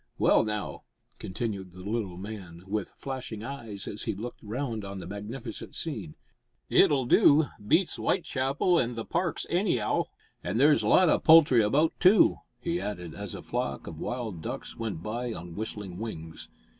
Well, 0.17 0.43
now," 0.43 0.81
continued 1.19 1.73
the 1.73 1.83
little 1.83 2.17
man, 2.17 2.63
with 2.65 2.91
flashing 2.97 3.43
eyes, 3.43 3.87
as 3.87 4.01
he 4.05 4.15
looked 4.15 4.41
round 4.41 4.83
on 4.83 4.97
the 4.97 5.05
magnificent 5.05 5.75
scene, 5.75 6.15
"it'll 6.71 7.05
do. 7.05 7.45
Beats 7.67 7.97
W'itechapel 7.97 8.81
an' 8.81 8.95
the 8.95 9.05
Parks 9.05 9.45
any 9.51 9.79
'ow. 9.79 10.07
An' 10.43 10.57
there's 10.57 10.83
lots 10.83 11.11
o' 11.11 11.19
poultry 11.19 11.61
about, 11.61 11.93
too!" 11.99 12.37
he 12.59 12.81
added, 12.81 13.13
as 13.13 13.35
a 13.35 13.43
flock 13.43 13.85
of 13.85 13.99
wild 13.99 14.41
ducks 14.41 14.75
went 14.75 15.03
by 15.03 15.33
on 15.33 15.53
whistling 15.53 15.99
wings. 15.99 16.49